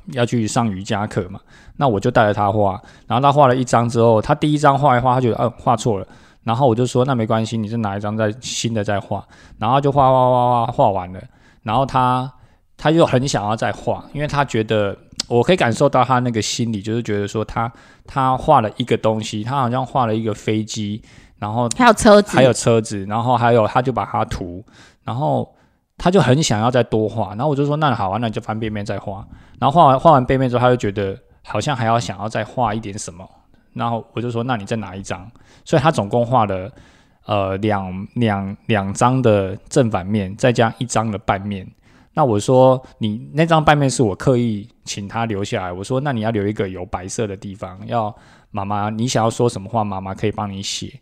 [0.07, 1.39] 要去上瑜伽课嘛，
[1.77, 6.07] 那我就带着他画，然后他画了一张之后，他第一张画一画，他觉得嗯画错了。
[6.43, 9.23] 然后我就说那没关系，你就拿一张再新的再画，
[9.59, 11.21] 然后就画画画画画完了，
[11.61, 12.31] 然后他
[12.75, 17.71] 他就很想要再画，因为他觉得我可以感受到他那个心理，就是觉得说他
[18.07, 20.99] 他画了一个东西，他好像画了一个飞机，
[21.37, 24.65] 然后还有车子，还有车子，然后还有他就把它涂，
[25.03, 25.47] 然后
[26.03, 29.23] 他就很想要再多画，然后我就说那好啊，那你就翻背面再画，
[29.59, 33.23] 然后画完画完背面之后，他就觉得好像还要想要再画一点什么，
[33.73, 35.29] 然后我就说那你再拿一张，
[35.63, 36.71] 所以他总共画了
[37.27, 41.67] 呃两两两张的正反面，再加一张的半面。
[42.15, 48.13] 那我说你那张半面是我刻意请他留下来，我说那你要留一个有白色的地方，要
[48.49, 50.99] 妈妈你想要说什么话，妈妈可以帮你写。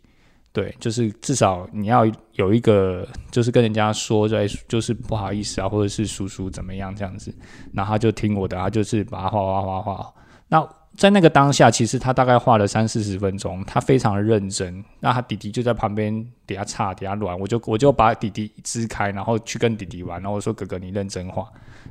[0.52, 7.32] 对，就是至少你要有一个，就是跟人家说，对，就是不好意思啊，或者是叔叔怎么样这样子，
[7.72, 10.14] 然后他就听我的，他就是把它画画画画。
[10.48, 14.84] 那在那个当下，其实他大概画了三四十分钟，他非常的认真。
[14.98, 16.12] 那他弟弟就在旁边
[16.44, 21.46] 底下差底下乱，我就我就把弟弟支开，然后去跟弟弟玩，然后我说哥哥你认真画，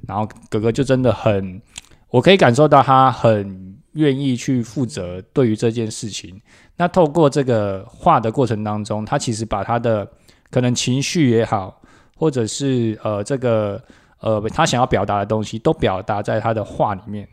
[0.06, 1.62] 然后哥哥就真的很，
[2.10, 6.42] 我可以感受到他很愿意去负责对于这件事情。
[6.80, 10.10] 那透过这个画的过程当中，他其实把他的
[10.50, 11.82] 可能情绪也好，
[12.16, 13.84] 或者是呃这个
[14.22, 17.28] 呃他想要表达的东西，都表达在他的画里面。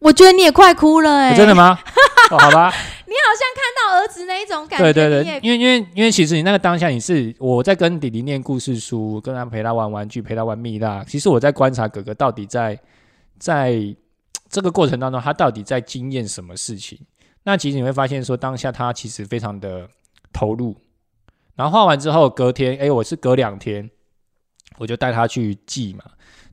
[0.00, 1.78] 我觉得你也快哭了哎、真的吗？
[2.30, 2.70] 哦，好吧，
[3.06, 11.02] 你好像看到儿子那一种感觉，对对对，因为因为因为其实你那个当下你是我在跟弟弟念故事书，跟他陪他玩玩具，陪他玩蜜蜡。
[11.04, 12.78] 其实我在观察哥哥到底在
[13.38, 13.78] 在
[14.50, 16.98] 这个过程当中，他到底在经验什么事情。
[17.44, 19.88] 那其实你会发现说，当下他其实非常的
[20.32, 20.76] 投入。
[21.54, 23.88] 然后画完之后，隔天，哎，我是隔两天，
[24.78, 26.02] 我就带他去寄嘛。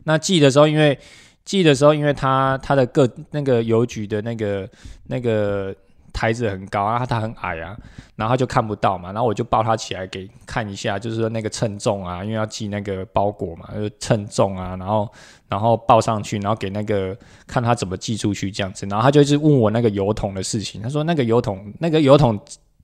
[0.04, 1.00] 那寄的时候，因为
[1.44, 4.70] 寄的时候，因为他他的个那个邮局的那个
[5.08, 5.76] 那个
[6.14, 7.76] 台子很高啊，他很矮啊，
[8.16, 9.12] 然后他就看不到嘛。
[9.12, 15.12] 然后我就抱他起来给看一下，就是说那个称重啊，因为要寄那个包裹嘛，就称重啊，然后
[15.48, 18.86] 然后抱上去，然后给那个看他怎么寄出去这样子。
[18.88, 22.40] 然后他就一直问我那个油桶的事情，他说那个油桶那个油桶。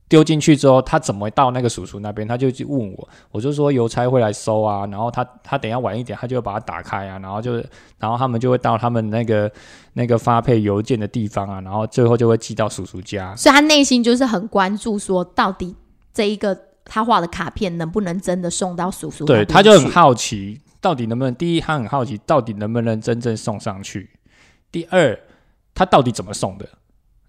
[0.10, 2.28] 丢进去之后，他怎么到那个叔叔那边？
[2.28, 9.52] 他就去问我，我就说邮差会来收啊，然后他他等下晚一点，他就会把它打开啊，然后就是然后他们 就会到他们那个
[9.94, 13.36] 那个发配邮件的地方啊，然后最后就会寄到叔叔家。
[13.36, 15.76] 所以他内心就是很关注，说到底
[16.14, 21.36] 这一个他画的卡片能不能真的送到叔叔对，他就很好奇，到底能不能？
[21.36, 24.08] 第一，他很好奇到底能不能真正送上去；
[24.72, 25.20] 第二，
[25.76, 26.66] 他到底怎么送的？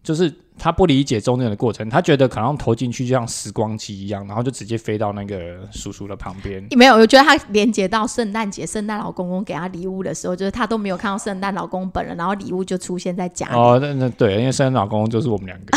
[0.09, 6.67] 就是他不理解中间的过程，他觉得可能投进去就像时光机一样，然后就直接飞到那个叔叔的旁边。
[6.75, 13.55] 没有，我觉得他连接到圣诞节，圣诞老公公给他礼物的时候，就是他都没有看到圣诞老公本人，然后礼物就出现在家里。
[13.55, 15.77] 哦， 那那对，因为圣诞老公公就是我们两个。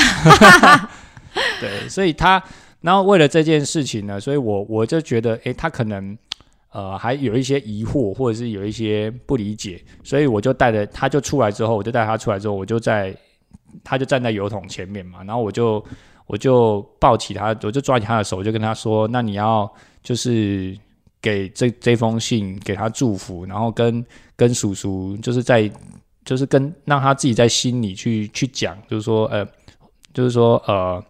[1.59, 2.41] 对，所以他，
[2.79, 6.17] 然后为了这件事情呢，所以我我就觉得，诶，他可能
[6.71, 13.13] 呃还有一些疑惑，或者是有一些不理解，所以我就带着他就出来之后，我就带他出来之后，我就在。
[13.83, 15.83] 他就站在油桶前面嘛，然后我就
[16.27, 20.77] 我就抱起他，我就抓起他的手，就跟他说：“那你要就是
[21.21, 24.05] 给这这封信给他祝福，然后跟
[24.35, 25.69] 跟叔叔就是在
[26.23, 29.47] 就是跟让他自己在心里去去讲，就是说呃，
[30.13, 31.03] 就是说呃，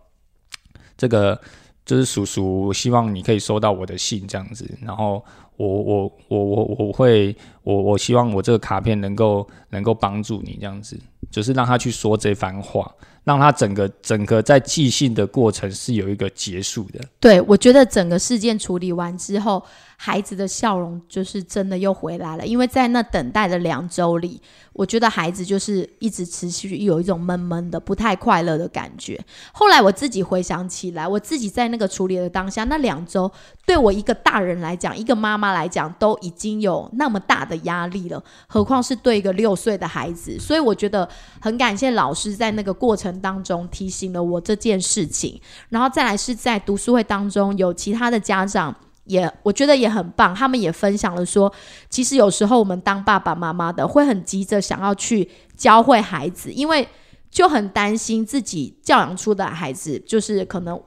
[0.97, 1.39] 这个
[1.86, 5.24] 就是叔叔希望你可以收到我的信这样子，然后。”
[5.62, 12.91] 我我我我我会我我希望我这个卡片能够能够帮助你这样子，就是让他去说这番话，
[13.24, 17.00] 让他整个整个在寄信的过程是有一个结束的。
[17.19, 19.63] 对，我觉得整个事件处理完之后。
[20.04, 24.41] 孩子的笑容就是真的又回来了，因为在那等待的两周里，
[24.74, 29.24] 我觉得孩子就是一直持续有一种闷闷的、不太快乐的感觉。
[29.52, 33.32] 后来我自己回想起来，我自己在那个处理的当下，那两周
[33.63, 40.37] 对我一个大人来讲，一个妈妈来讲，都已经有那么大的压力了，何况是对一个六岁的孩子。
[40.39, 41.07] 所以我觉得
[41.39, 48.75] 很感谢老师在那个过程当中提醒了我这件事情，然后再来是在读书会当中有其他的家长。
[49.05, 51.51] 也我觉得也很棒，他们也分享了说，
[51.89, 56.87] 其实有时候我们当爸爸妈妈的会很急着想要去教会孩子，因为
[57.29, 60.79] 就很担心自己教养出的孩子就是可能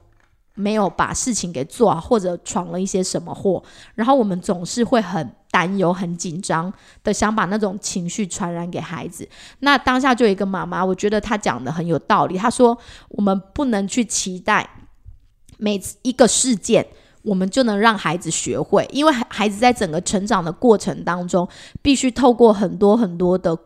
[0.55, 3.63] 没有把事情给做好，或者闯了一些什么祸，
[3.93, 9.27] 然后我们总是会很担忧、很紧张的想把那种情绪传染给孩子。
[9.59, 12.77] 那当下就有一个妈妈，我觉得她讲的很有道理，她说
[13.09, 14.67] 我们不能去期待
[15.57, 16.85] 每次一个事件。
[17.25, 21.49] 我们就能让孩子学会，因为孩子在整个成长的过程当中，
[21.81, 23.57] 必须透过很多很多的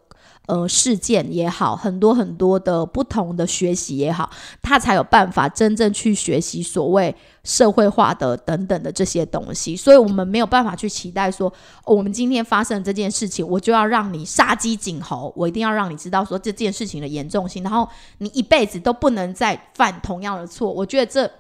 [0.50, 4.28] 呃事件也好，很多很多的不同的学习也好，
[4.64, 9.78] 他才有办法真正去学习所谓社会化的等等的这些东西。
[9.78, 11.54] 所以，我们没有办法去期待说，
[11.86, 20.72] 我们今天发生这件事情，我就要让你杀鸡儆猴，我一定要让你知道说这件事情的严重性，然后你一辈子都不能再犯同样的错。
[20.74, 21.32] 我觉得这。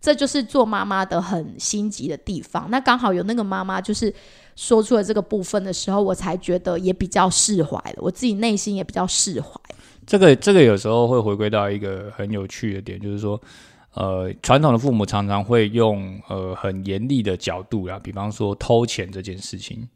[0.00, 2.68] 这就是做妈妈的很心急的地方。
[2.70, 4.12] 那刚好有那个妈妈，就是
[4.56, 7.96] 说出了这个部分的时候，我才觉得也比较释怀了。
[7.98, 9.48] 我自己内心也比较释怀。
[10.06, 13.40] 这个这个有时候会回归到一个很有趣的点，就是说，
[13.94, 19.88] 呃，传统的父母常常会用呃很严厉的角度啊，比方说偷钱这件事情。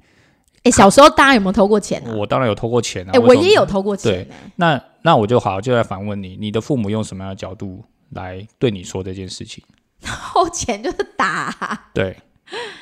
[0.65, 2.17] 哎，小时候大家有没有偷过钱呢？
[2.17, 3.11] 我当然有偷过钱啊。
[3.13, 4.13] 哎，我也有偷过钱。
[4.13, 9.63] 对，那那我就好就在反问你，你的父母用什么样的角度来对你说这件事情？
[10.01, 12.17] 偷钱就是打，对，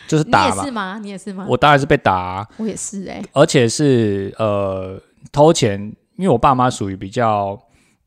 [0.06, 0.54] 就是打嘛。
[0.54, 0.98] 你也是吗？
[1.02, 1.46] 你也是吗？
[1.48, 3.22] 我当然是被打，我也是哎。
[3.32, 5.00] 而且是呃
[5.32, 5.80] 偷钱，
[6.16, 7.60] 因为我爸妈属于比较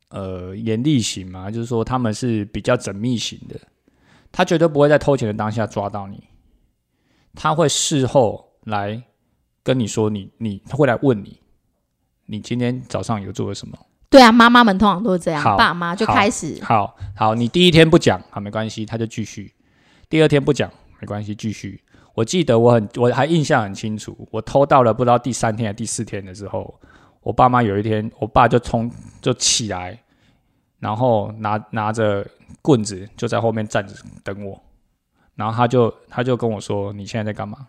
[0.08, 3.60] 呃严厉型嘛，就是说他们是比较缜密型的，
[4.32, 6.24] 他绝对不会在偷钱的当下抓到你，
[7.34, 9.02] 他会事后来
[9.62, 11.38] 跟你说，你你他会来问你，
[12.26, 13.78] 你今天早上有做了什么。
[14.08, 16.58] 对啊，妈妈们通常都是这样，爸妈就开始。
[16.64, 19.44] 好好，你第一天不讲，好没关系，他就继续；
[20.08, 21.80] 第二天不讲，没关系，继续。
[22.14, 26.78] 我记得我很，我还印象很清楚，我偷到了不知道第三天还第四天的时候，
[27.22, 29.98] 我爸妈有一天，我爸就冲就起来，
[30.78, 32.26] 然后拿拿着
[32.60, 33.94] 棍子就在后面站着
[34.24, 34.60] 等我，
[35.34, 37.68] 然后他就他就跟我说：“你现在在干嘛？”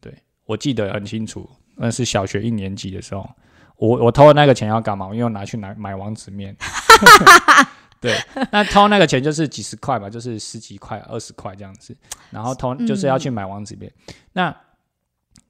[0.00, 0.14] 对
[0.46, 3.28] 我记得很清楚，那是小学一年级的时候。
[3.76, 5.06] 我我偷了那个钱要干嘛？
[5.06, 6.56] 因为我拿去买买王子面。
[8.04, 11.96] 对，那偷那个钱就是几十块吧，就是十几块、二十块这样子。
[12.30, 13.90] 然后偷就是要去买王子面。
[14.32, 14.54] 那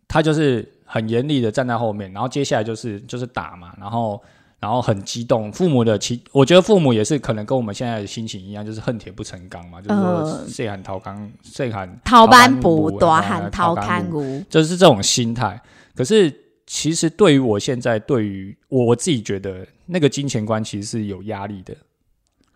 [0.06, 4.22] 他就是很严厉的站在后面，然后接下来就是就是打嘛，然后
[4.60, 5.52] 然后很激动。
[5.52, 15.60] 父母的情，我觉得父母也是可能跟我们现在的心情一样，就是恨铁不成钢嘛，就是说谁喊掏钢，谁喊掏班不多喊掏干骨，就是这种心态。
[15.94, 16.40] 可是。
[16.66, 21.76] 其实对于我现在，对于我我自己觉得，那个金钱观其实是有压力的。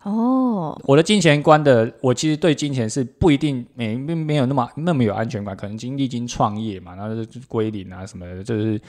[0.03, 8.79] 哦，我的金钱观的，我其实对金钱是不一定没没没有那么那么有安全感，可能经历经创业嘛，然后就归零啊什么的，就是。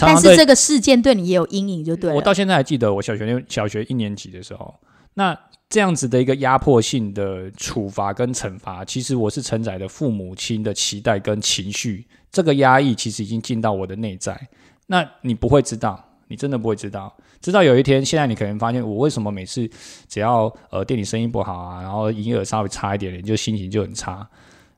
[0.00, 2.14] 但是这个事件对你也有阴影，就对。
[2.14, 4.72] 我到现在还记得，我小学小学一年级的时候，
[5.14, 5.36] 那
[5.68, 14.40] 这样子的一个压迫性的处罚跟惩罚，其实我是承载的父母亲的期待跟情绪，这个压抑其实已经进到我的内在。
[14.86, 17.12] 那你不会知道，你真的不会知道。
[17.40, 19.68] 直到有一天，现在你可能发现，我为什么每次
[20.08, 24.28] 只要呃店里生意不好啊，然后营业额稍微差一点点，就心情就很差，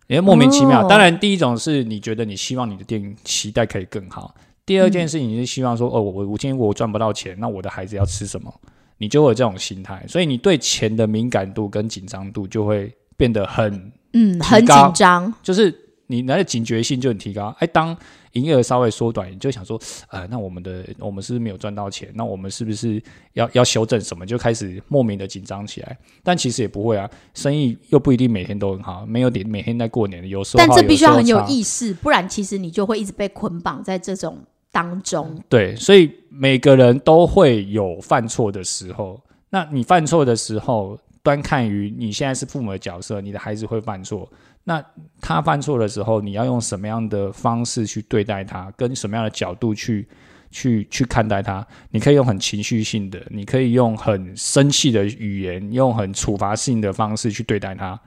[0.06, 0.84] 因为莫名其妙。
[0.84, 4.34] 哦当然，第一种是你觉得你希望你的店期待可以更好，
[4.64, 8.52] 第二件事情是希望说，哦，我我今天我赚不到钱，那我的孩子要吃什么？
[8.98, 15.32] 你就会有这种心态，所以你对钱的敏感度跟紧张度就会变得很，嗯，很紧张。
[15.42, 15.74] 就是
[16.06, 17.54] 你那个警觉性就很提高。
[17.60, 17.96] 哎，当
[18.32, 22.10] 营业额稍微缩短，你就想说，呃，那我们的我们是不是没有赚到钱？
[22.14, 24.24] 那我们是不是要要修正什么？
[24.24, 25.96] 就开始莫名的紧张起来。
[26.22, 34.38] 但其实也不会啊，生意又不一定每天都很好，没有点每天在过年的，有时候但这必须要很有意识，不然其实你就会一直被捆绑在这种
[34.70, 35.42] 当中。
[35.48, 39.20] 对，所以每个人都会有犯错的时候。
[39.50, 44.30] 那你犯错的时候，端看于你现在是父母的角色，你的孩子会犯错。
[44.70, 44.80] 那
[45.20, 50.08] 他犯错的时候，你要用什么样的方式去对待他，跟什么样的角度去
[50.52, 51.66] 去去看待他？
[51.90, 58.00] 你可以用很情绪性的，你可以用很生气的语言，用很处罚性的方式去对待他。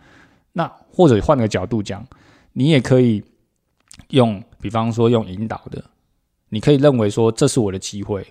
[0.53, 2.07] 那或者换个角度讲，
[2.53, 3.21] 你也可以
[4.11, 5.83] 用，比方说用引导的，
[6.47, 8.25] 你可以认为说这是我的机会，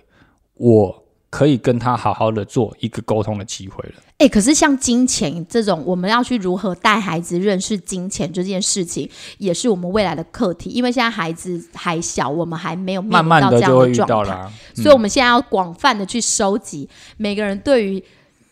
[0.55, 1.02] 我
[1.33, 3.95] 可以跟他好好的做一个沟通的机会了。
[4.19, 10.69] 哎、可是像金钱这种，我们要去如何带孩子认识金钱这件事情，也是我们未来的课题。
[10.69, 14.47] 因为现在孩子还小，我们还没有面慢慢临到这样的就会遇状态。
[14.75, 18.03] 所以我们现在要广泛的去收集每个人对于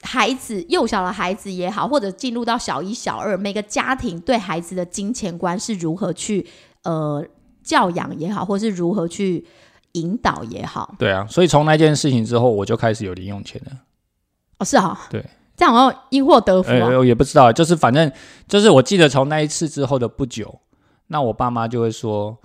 [0.02, 6.44] 孩子幼小的孩子也好，或者进入到小一、小二，每个家庭对孩子的金钱观是如何去
[6.82, 7.24] 呃
[7.63, 9.46] 教养也好，或是如何去
[9.93, 10.95] 引导也好。
[10.97, 13.71] 对啊，所以从那件事情之后，我就开始有零用钱了。
[14.60, 15.25] 哦，是啊，对，
[15.56, 16.88] 这样好像因祸得福啊。
[16.89, 18.12] 呃，我也不知道，就是反正
[18.47, 20.60] 就是我记得从那一次之后的不久，
[21.08, 22.38] 那我爸妈就会说，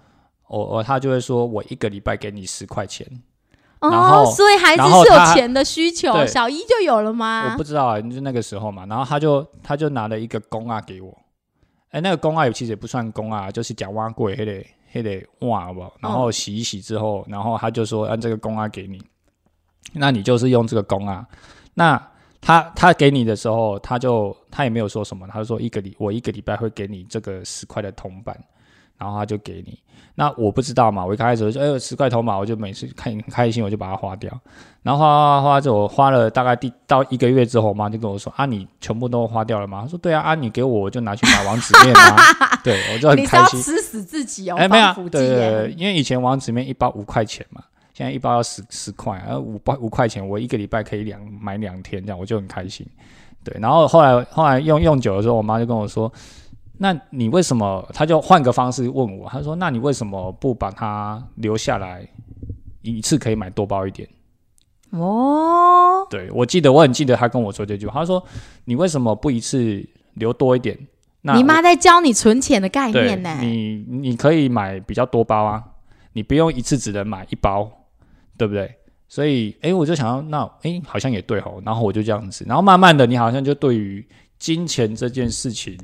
[0.48, 3.06] 我、我他就会说我一个礼拜给你十块钱。
[3.80, 7.50] 哦，所以孩子是有钱的需求，小一就有了吗？
[7.52, 11.16] 我不知道啊，就那个时候嘛，然后他就他就拿了一个公啊给我，
[11.90, 15.94] 哎，那个公啊其实也不算公啊，就是讲挖柜，黑得黑得挖好不好？
[16.00, 19.02] 然后洗一洗之后，然后他就说按这个公啊给你，
[19.92, 21.26] 那你就是用这个公啊，
[21.74, 28.38] 那他他给你的时候，他就他也没有说什么，他就说一个礼我一个礼拜会给你这个十块的铜板，
[28.98, 29.78] 然后他就给你。
[30.18, 34.32] 那我不知道嘛，我一开始就哎十块铜板，我就每次看很开心，我就把它花掉。
[34.82, 42.16] 然后花花花花，这我花了大概第到一个月之后，我妈就跟我说：“啊，你全部都花掉了吗？”她说：“对啊，啊你给我，我就拿去买王子面啊。”
[42.64, 43.60] 对，我就很你是要开心。
[43.60, 52.86] 吃死自己哦，哎，没有，对对对，因为以前王子面一包五块钱嘛，现在一包要十十块，然后五包五块钱，我一个礼拜可以两买两天，这样我就很开心。
[53.44, 56.10] 对，然后后来后来用用久的时候，我妈就跟我说
[56.78, 62.06] ：“那你为什么？”他就换个方式问我，他说：“那你为什么不把它留下来，
[62.82, 64.08] 一次可以买多包一点？”
[64.90, 68.22] 哦，对我记得我很记得他跟我说这句话，他说
[68.64, 69.84] ：“你为什么不一次
[70.14, 70.78] 留多一点？”
[71.22, 73.36] 那你妈在教你存钱的概念呢？
[73.40, 75.62] 你你可以买比较多包啊，
[76.12, 77.68] 你不用一次只能买一包，
[78.38, 78.72] 对不对？
[79.08, 81.60] 所以，哎，我就想要，那哎，好像也对吼。
[81.64, 84.06] 然后我就这样子，然后慢慢的，你好像就对于
[84.38, 85.76] 金钱这件事情，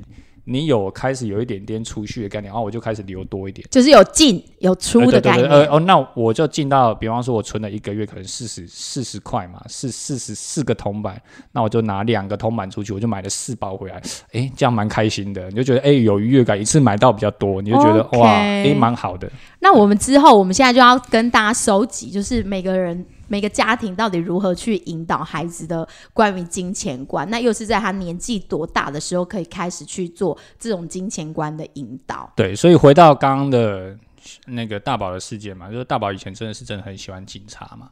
[0.45, 3.65] 你有开始有一点点储蓄的概念，然后我就开始留多一点。
[3.71, 5.49] 就是有进有出呃的概念。
[5.49, 14.01] 呃哦，那我就进到，比方说，我存了一个月，可能四十四十块嘛，四四十四个铜板，那我就拿两个铜板出去，我就买了四包回来，
[14.33, 19.31] 诶，这样蛮开心的，你就觉得诶有愉悦感，一次买到比较多，你就觉得哇，诶蛮好的。
[19.59, 32.31] 那我们之后，我们现在就要跟大家收集，就是每个人每个家庭到底如何去引导孩子的关于金钱观，那又是在他年纪多大的时候可以开始去做这种金钱观的引导。
[32.35, 33.97] 对，所以回到刚刚的
[34.45, 37.89] 那个大宝的事件嘛，就是大宝以前真的是真的很喜欢警察嘛，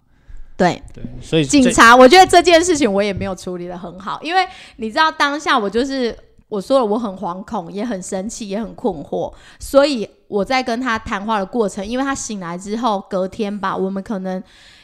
[0.55, 6.15] 对，对，所以警察，我觉得这件事情我也没有处理的很好，因为你知道当下我就是
[6.49, 14.41] 我说了，我很惶恐，也很生气，也很困惑，所以我在跟他谈话的过程，因为他醒来之后隔天吧，我们可能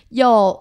[0.09, 0.59] 又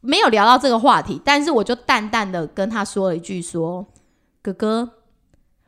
[0.00, 3.86] 没有聊到这个话题，但是我就淡淡的跟他说了一句说
[4.42, 4.88] ：“哥哥，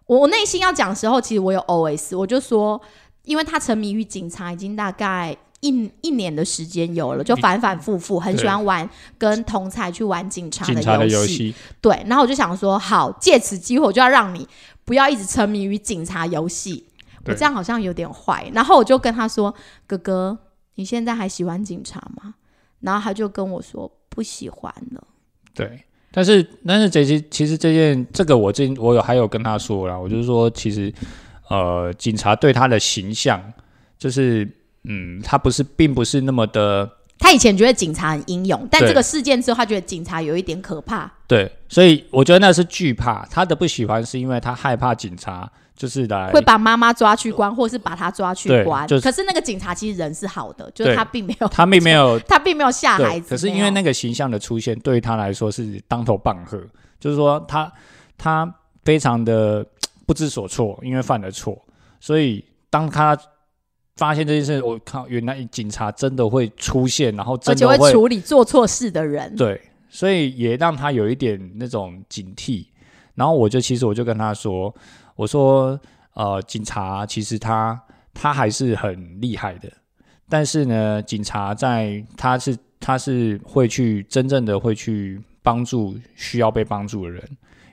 [0.07, 2.81] 我我内心要讲的时候，其实我有 OS，我就说，
[3.25, 14.47] 因为他沉迷于警察已经大概一一年的时间有了，就反反复复，很喜欢玩跟同才去玩警察警察的游游戏，对，然后我就想说，好，借此机会我就要让你
[14.85, 16.87] 不要一直沉迷于警察游戏。
[17.29, 18.49] 我这样好像有点坏。
[18.55, 19.53] 然后我就跟他说
[19.85, 20.39] ：“哥哥，
[20.77, 22.35] 你现在还喜欢警察吗？”
[22.81, 25.03] 然后他就跟我说：“不喜欢了。
[25.55, 30.93] 对但是但是这些其实这件这个我这我有还有跟他说了，我就是说其实
[31.49, 33.43] 呃警察对他的形象
[33.99, 34.49] 就是
[34.85, 41.11] 嗯他不是并不是那么的他以前觉得警察很英勇，但对这个事件之后，他觉得警察有一点可怕。
[41.27, 48.89] 对，所以我觉得那是惧怕，他的不喜欢是因为他害怕警察就是来会把妈妈抓去关，或是把他抓去对关。
[48.89, 53.29] 就是可是那个警察其实人是好的，就是他并没有，他并没有他并没有 吓孩，子。
[53.29, 56.59] 可是因为那个形象的出现，对于他来说是当头棒喝，
[56.99, 57.71] 就是说他
[58.17, 58.51] 他
[58.85, 59.65] 非常的
[60.07, 61.63] 不知所措，因为犯了错，
[62.01, 63.17] 所以当他
[63.97, 69.35] 发现这件事，我靠，原来警察真的会出现，然后而且真的会处理做错事的人。
[69.37, 72.67] 对，所以也让他有一点那种警惕。
[73.15, 74.75] 然后我就其实我就跟他说，
[75.17, 75.79] 我说
[76.15, 77.79] 呃，警察其实他
[78.15, 79.71] 他还是很厉害的，
[80.29, 87.23] 但是呢，警察在他是他是会去真正的会去帮助需要被帮助的人。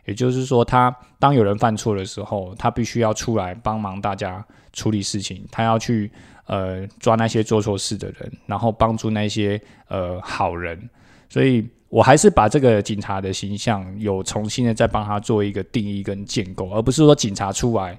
[0.05, 6.11] 也就是说，他当有人犯错的时候，他必须要出来帮忙大家处理事情，他要去
[6.47, 10.89] 呃抓那些做错事的人，然后帮助那些呃好人。
[11.29, 17.95] 所以我还是把这个警察的形象有重新的再帮他做一个定义跟建构，而不是说警察出来，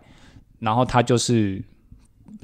[0.59, 1.62] 然后他就是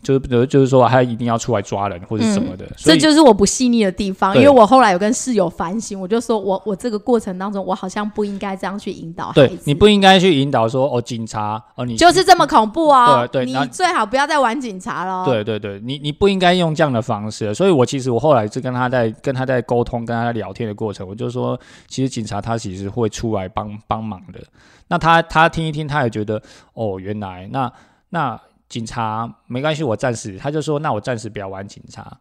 [0.03, 2.67] 就是就是说他一定要出来抓人或者什么的。
[2.77, 15.25] 所这就是我不细腻的地方，因为我后来有跟室友反省，我就说我我这个过程当中，我好像不应该这样去引导孩对子，你不应该去引导说哦，警察哦，你就是这么恐怖哦，你对对然后最好不要再玩警察了。
[15.25, 17.55] 对对对，你你不应该用这样的方式。
[17.55, 24.41] 所以我其实我后来是跟他在跟他在沟通、跟他在聊天的过程，我就说，其实警察他其实会出来帮帮忙的。
[24.89, 26.41] 那他他听一听，他也觉得
[26.75, 27.73] 哦，原来那
[28.09, 32.19] 那警察没关系，我暂时他就说，那我暂时不要玩警察，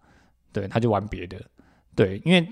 [0.51, 1.37] 对，他就玩别的，
[1.95, 2.45] 对，因为。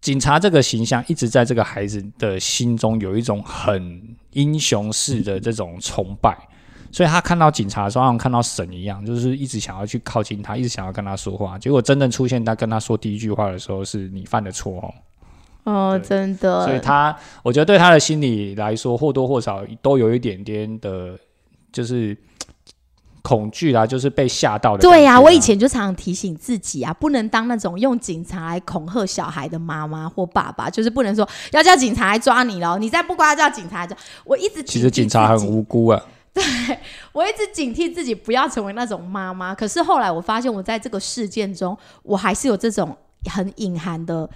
[0.00, 6.34] 警察这个形象一直在这个孩子的心中有一种很英雄式的这种崇拜，
[6.90, 11.58] 所以他看到警察的时候，好像看到神一样，就是一直想要去靠近他，一直想要跟他说话。
[11.58, 14.94] 结果真正出现他跟他说第一句话的时候，是你犯的错哦。
[15.64, 21.14] 哦，真的，所以他，我觉得对他的心理来说，或多或少都有一点点的，
[21.70, 22.16] 就是
[23.22, 24.90] 恐惧啦，就是被吓到的啊。
[24.90, 33.96] 对呀、我以前就常常提醒自己啊，不能当那种用警察来恐吓小孩的妈妈或爸爸，就是不能说要叫警察来抓你了，你再不乖叫警察来抓。
[34.24, 36.02] 我一直其实警察很无辜啊。
[36.32, 36.44] 对
[37.12, 39.52] 我一直警惕自己不要成为那种妈妈。
[39.52, 44.30] 可是后来我发现，我在这个事件中，我还是有这种很隐含的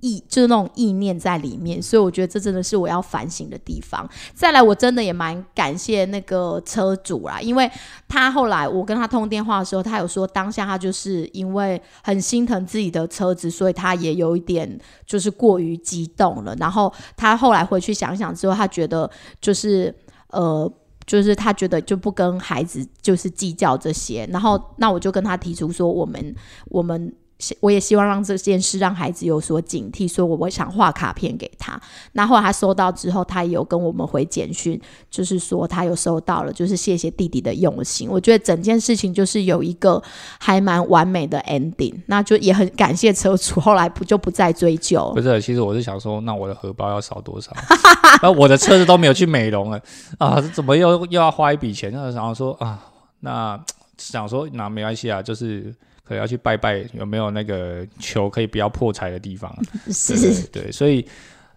[0.00, 1.82] 意，就是那种意念在里面。
[1.82, 4.08] 所以我觉得这真的是我要反省的地方。
[4.34, 7.70] 再来，我真的也蛮感谢那个车主啦，因为
[8.08, 16.54] 他后来我跟他通电话的时候，他有说当下他就是因为很心疼自己的车子，所以他也有一点就是过于激动了。
[16.56, 19.94] 然后他后来回去想想之后，他觉得就是
[20.28, 20.70] 呃。
[21.06, 26.32] 就是他觉得就不跟孩子就是计较这些，然后那我就跟他提出说，我们
[26.66, 27.12] 我们
[27.60, 31.80] 我也希望让这件事让孩子有所警惕，所以我我想画卡片给他。
[32.12, 34.80] 那后来他收到之后，他也有跟我们回简讯，
[35.10, 38.08] 就是说他有收到了，就是谢谢弟弟的用心。
[38.10, 40.02] 我觉得整件事情就是有一个
[40.38, 45.22] 还蛮完美的 ending，那就也很感谢车主，后来不就不再追究不。
[45.22, 47.52] 是，其实我是想说，那我的荷包要少多少？
[48.22, 49.80] 那我的车子都没有去美容了
[50.18, 51.90] 啊，怎么又又要花一笔钱？
[51.92, 52.78] 那想说啊，
[53.20, 53.58] 那
[53.96, 55.74] 想说那没关系啊，就是
[56.04, 59.54] 可能要去拜拜，有没有那个求可以不要破财的地方？
[59.84, 61.06] 对是，对对，所以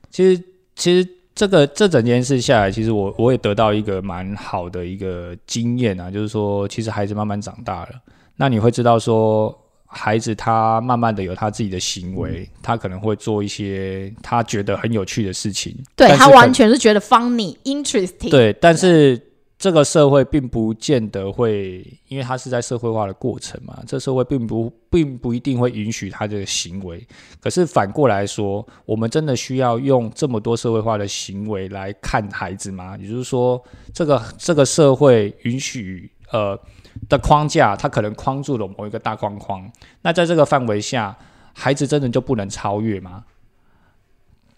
[0.09, 0.43] 其实
[0.75, 7.89] 其实这个这整件事下来，其实我我也得到一个蛮好的一个经验啊，就是说，其实孩子慢慢长大了，
[8.35, 9.59] 那你会知道说。
[9.95, 15.71] 孩子他慢慢的有他自己的行为，他可能会做一些他觉得很有趣的事情。
[15.95, 18.31] 对他完全是觉得 funny interesting。
[18.31, 19.21] 对，但是
[19.63, 27.07] 这个社会并不见得会，因为他是在社会化的过程嘛，这社会并不并不一定会允许他这个行为。
[27.39, 32.97] 可是反过来说，我们真的需要用这么多社会化的行为来看孩子吗？
[32.99, 36.59] 也就是说，这个这个社会允许呃
[37.07, 39.71] 的框架，它可能框住了某一个大框框。
[40.01, 41.17] 那在这个范围下，
[41.53, 43.23] 孩子真的就不能超越吗？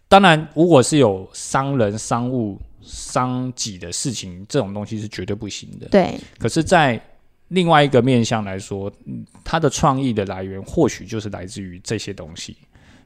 [0.08, 5.88] 当然，如果是有伤人、伤物、伤己的事情，这种东西是绝对不行的。
[5.90, 7.02] 对可是，在
[7.50, 12.56] 另外一个面向来说，嗯他的创意的来源或许就是来自于这些东西。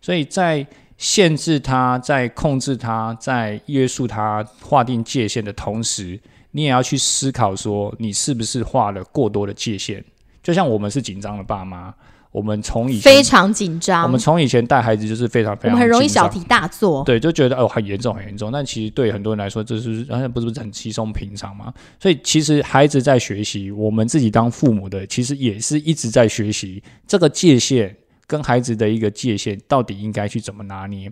[0.01, 0.65] 所以在
[0.97, 6.19] 限制他、在控制他、在约束他、划定界限的同时，
[6.51, 10.03] 你也要去思考说，你是不是画了过多的界限？
[10.41, 11.93] 就像我们是紧张的爸妈，
[12.31, 17.03] 我们从以前非常紧张，我们从以前带孩子就是非常非常我们很容易小题大做。
[17.03, 21.73] 对，就觉得哦很严重很严重，但其实对很多人来说，这是好像不是不是很稀松平常嘛。
[21.99, 27.95] 所以其实孩子在学习，我们自己当父母的，其实也是一直在学习这个界限
[28.27, 31.11] 跟孩子的一个界限到底应该去怎么拿捏。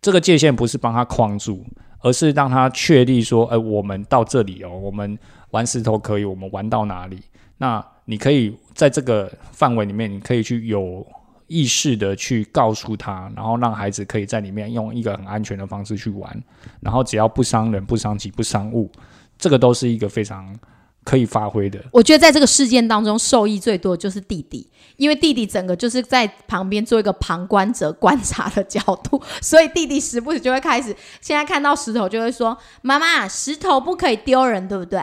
[0.00, 1.62] 这个界限不是帮他框住，
[2.00, 5.18] 而是让他确立说，哎、我们到这里哦，我们
[5.50, 7.20] 玩石头可以，我们玩到哪里？
[7.58, 11.06] 那你可以在这个范围里面，你可以去有
[11.48, 16.42] 意识的去告诉他，然后让孩子可以在里面用一个很安全的方式去玩，
[16.80, 18.90] 然后只要不伤人、不伤己、不伤物，
[19.38, 20.58] 这个都是一个非常
[21.04, 21.78] 可以发挥的。
[21.92, 24.66] 我觉得在这个事件当中，受益最多的就是弟弟，
[24.96, 35.02] 因为弟弟整个就是在旁边做一个旁观者观察的角度，所以弟弟时不时就会开始，现在看到石头就会说：“妈妈，石头不可以丢人，对不对？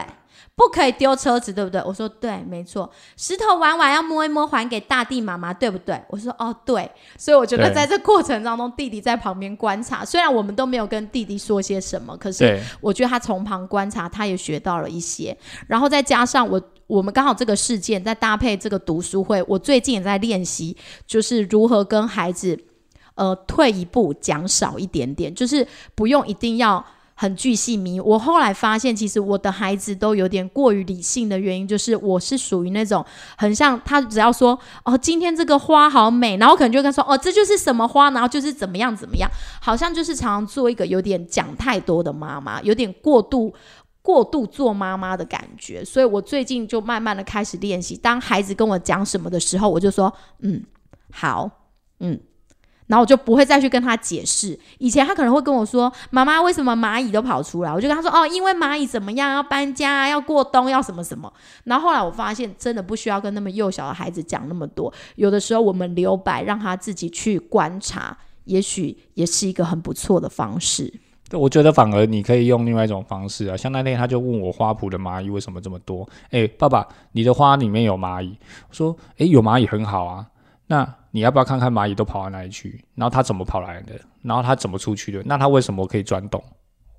[0.58, 2.90] 不可以丢车子，对不对？”我说：“对，没错。
[3.16, 15.36] 石头玩完要摸一摸，还给大地妈妈，对不对？”我说：“哦，对。”所以我觉得在这过程当中，弟弟在旁边观察，虽然我们都没有跟弟弟说些什么，可是，我觉得他从旁观察，他也学到了一些，
[15.68, 22.58] 然后再加上我我们刚好这个事件，再搭配这个读书会，我最近也在练习，就是如何跟孩子
[23.14, 26.84] 呃退一步讲少一点点，就是不用一定要。
[27.20, 33.04] 很巨细迷，我后来发现，其实我的孩子都有点过于理性的原因，就是我是属于那种
[33.36, 39.28] 很像他只要说哦，今天这个花好美，然后可能就跟他说哦，这就是什么花，然后就是怎么样怎么样，
[39.60, 43.52] 好像就是常常做一个有点讲太多的妈妈，有点过度
[44.00, 50.62] 过度做妈妈的感觉，所以我最近就慢慢的开始练习，当孩子跟我讲什么的时候，我就说嗯
[51.10, 51.50] 好
[51.98, 52.20] 嗯。
[52.88, 54.58] 然后我就不会再去跟他解释。
[54.78, 61.32] 以前他可能会跟我说：“妈妈，为什么蚂蚁都跑出来？”我就跟他说：“哦，因为蚂蚁怎么样，要搬家，要过冬，要什么什么。”
[61.64, 64.92] 然后后来我发现，真的不需要跟那么幼小的孩子讲那么多。
[65.14, 70.92] 有的时候我们留白，让他自己去观察，也许也是一个很不错的方式。
[71.32, 76.08] 我觉得反而你可以用另外一种方式啊，像那天他就问我花圃的蚂蚁为什么这么多？
[76.30, 78.34] 诶，爸爸，你的花里面有蚂蚁？
[78.66, 80.26] 我说，诶，有蚂蚁很好啊，
[80.68, 82.80] 那你要不要看看蚂蚁都跑到哪里去？
[82.94, 83.94] 然后它怎么跑来的？
[84.22, 85.20] 然后它怎么出去的？
[85.24, 86.40] 那它为什么可以钻洞？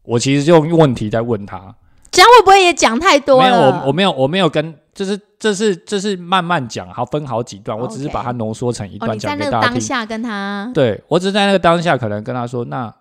[0.03, 1.74] 我其实就用问题在问他，
[2.11, 9.70] 这样会不会也讲太多没有，我我没有我没有跟，就是这是这是慢慢讲，好分好几段，我只是把它浓缩成一哦，段讲给大家听。
[9.70, 12.93] 当下跟他，对我只是在那个当下，可能跟他说，那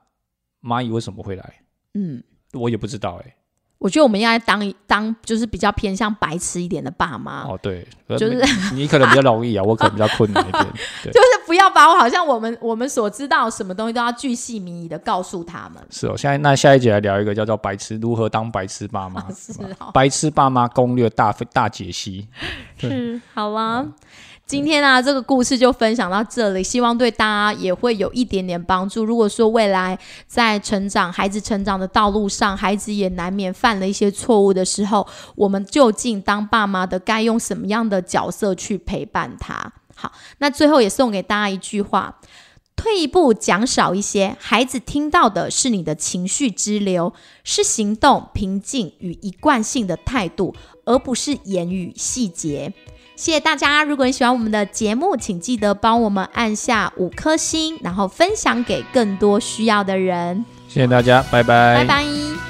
[0.62, 1.54] 蚂蚁为什么会来？
[1.94, 3.34] 嗯，我也不知道诶。
[3.78, 8.42] 我觉得我们应该当一当就是比较偏向白痴一点的爸妈，哦，对，就是
[8.74, 10.66] 你可能比较容易啊， 我可能比较困难一点。
[11.04, 15.80] 对，就是不要把我好像我们我们所知道什么东西都要巨细靡遗的告诉他们。
[15.90, 16.16] 是哦。
[16.16, 22.26] 现在那下一节来聊一个叫做“白痴如何当白痴爸妈 ”，是哦，白痴爸妈攻略大大解析。
[22.80, 23.86] 对是好啦。
[24.48, 29.04] 今天啊，这个故事就分享到这里，希望对大家也会有一点点帮助。
[29.04, 39.70] 如果说未来在成长、孩子成长的道路上，孩子也难免犯了一些错误的时候，我们究竟当爸妈的该用什么样的角色去陪伴他？
[39.94, 42.18] 好，那最后也送给大家一句话：
[42.74, 47.12] 退一步讲少一些，孩子听到的是你的情绪支流，
[47.44, 50.54] 是行动、平静与一贯性的态度，
[50.86, 52.72] 而不是言语细节。
[53.18, 53.82] 谢谢大家！
[53.82, 60.44] 如果你喜欢我们的节目，请记得帮我们按下五颗星，然后分享给更多需要的人。
[60.68, 61.78] 谢谢大家，拜拜。
[61.78, 62.47] 拜拜